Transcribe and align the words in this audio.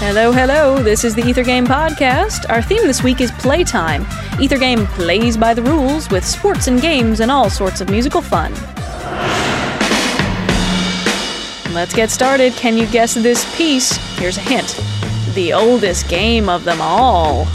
Hello, 0.00 0.30
hello. 0.30 0.80
This 0.80 1.02
is 1.02 1.16
the 1.16 1.26
Ether 1.26 1.42
Game 1.42 1.66
Podcast. 1.66 2.48
Our 2.48 2.62
theme 2.62 2.86
this 2.86 3.02
week 3.02 3.20
is 3.20 3.32
playtime. 3.32 4.06
Ether 4.40 4.56
Game 4.56 4.86
plays 4.86 5.36
by 5.36 5.54
the 5.54 5.62
rules 5.62 6.08
with 6.08 6.24
sports 6.24 6.68
and 6.68 6.80
games 6.80 7.18
and 7.18 7.32
all 7.32 7.50
sorts 7.50 7.80
of 7.80 7.90
musical 7.90 8.22
fun. 8.22 8.54
Let's 11.74 11.92
get 11.92 12.10
started. 12.10 12.52
Can 12.52 12.78
you 12.78 12.86
guess 12.86 13.14
this 13.14 13.44
piece? 13.56 13.96
Here's 14.16 14.36
a 14.36 14.40
hint 14.40 14.80
the 15.34 15.52
oldest 15.52 16.08
game 16.08 16.48
of 16.48 16.62
them 16.62 16.80
all. 16.80 17.46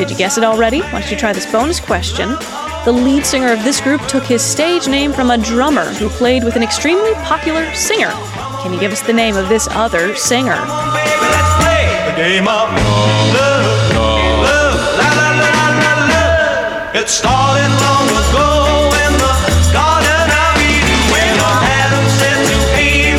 Did 0.00 0.10
you 0.10 0.16
guess 0.16 0.38
it 0.38 0.44
already? 0.44 0.80
Why 0.80 0.92
don't 0.92 1.10
you 1.10 1.16
try 1.18 1.34
this 1.34 1.44
bonus 1.52 1.78
question? 1.78 2.30
The 2.86 2.90
lead 2.90 3.26
singer 3.26 3.52
of 3.52 3.62
this 3.64 3.82
group 3.82 4.00
took 4.06 4.24
his 4.24 4.40
stage 4.40 4.88
name 4.88 5.12
from 5.12 5.30
a 5.30 5.36
drummer 5.36 5.84
who 5.84 6.08
played 6.08 6.42
with 6.42 6.56
an 6.56 6.62
extremely 6.62 7.12
popular 7.16 7.70
singer. 7.74 8.08
Can 8.62 8.72
you 8.72 8.80
give 8.80 8.92
us 8.92 9.02
the 9.02 9.12
name 9.12 9.36
of 9.36 9.50
this 9.50 9.68
other 9.72 10.16
singer? 10.16 10.56
Love, 10.56 10.66
love, 14.40 14.72
la, 14.96 15.08
la, 15.20 15.36
la. 16.08 16.98
It 16.98 17.06
started 17.06 17.68
long 17.84 18.08
ago 18.08 18.88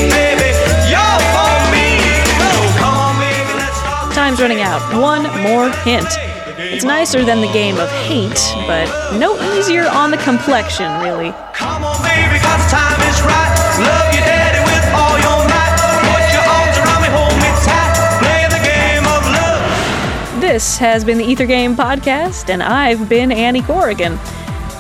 baby, 0.10 0.50
you're 0.90 1.22
for 1.30 1.62
me. 1.70 2.02
So 2.42 2.50
come 2.82 2.98
on, 2.98 3.14
baby, 3.22 3.54
let's 3.54 3.78
start. 3.78 4.14
Time's 4.16 4.42
running 4.42 4.62
out. 4.62 4.82
One 5.00 5.30
more 5.44 5.70
hint. 5.84 6.31
It's 6.64 6.84
nicer 6.86 7.26
than 7.26 7.42
the 7.42 7.52
game 7.52 7.80
of 7.80 7.90
hate, 7.90 8.40
but 8.68 8.86
no 9.18 9.36
easier 9.58 9.88
on 9.90 10.12
the 10.12 10.18
complexion, 10.18 10.92
really. 11.02 11.34
Come 11.54 11.84
on, 11.84 11.98
baby, 12.04 12.38
'cause 12.38 12.72
time 12.72 13.02
is 13.10 13.22
right. 13.24 13.56
Love 13.80 14.14
your 14.14 14.24
daddy 14.24 14.60
with 14.60 14.86
all 14.94 15.18
your 15.18 15.48
might. 15.50 15.76
Put 16.06 16.24
your 16.32 16.46
arms 16.46 16.78
around 16.78 17.02
me, 17.02 17.10
hold 17.10 17.36
me 17.42 17.50
tight. 17.66 17.94
Play 18.20 18.46
the 18.48 18.64
game 18.64 19.06
of 19.06 19.28
love. 19.32 20.42
This 20.42 20.78
has 20.78 21.04
been 21.04 21.18
the 21.18 21.26
Ether 21.26 21.48
Game 21.48 21.76
Podcast, 21.76 22.50
and 22.50 22.62
I've 22.62 23.10
been 23.10 23.32
Annie 23.32 23.64
Corrigan. 23.64 24.20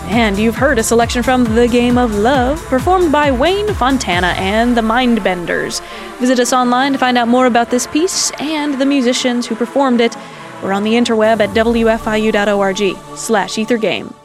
And 0.07 0.37
you've 0.37 0.57
heard 0.57 0.77
a 0.77 0.83
selection 0.83 1.23
from 1.23 1.55
The 1.55 1.67
Game 1.67 1.97
of 1.97 2.13
Love, 2.15 2.63
performed 2.67 3.11
by 3.11 3.31
Wayne 3.31 3.73
Fontana 3.73 4.35
and 4.37 4.75
the 4.75 4.81
Mindbenders. 4.81 5.81
Visit 6.19 6.39
us 6.39 6.53
online 6.53 6.91
to 6.91 6.99
find 6.99 7.17
out 7.17 7.27
more 7.27 7.47
about 7.47 7.71
this 7.71 7.87
piece 7.87 8.29
and 8.39 8.77
the 8.77 8.85
musicians 8.85 9.47
who 9.47 9.55
performed 9.55 10.01
it. 10.01 10.15
We're 10.61 10.73
on 10.73 10.83
the 10.83 10.93
interweb 10.93 11.39
at 11.39 11.49
wfiu.org 11.49 13.17
slash 13.17 13.55
ethergame. 13.55 14.20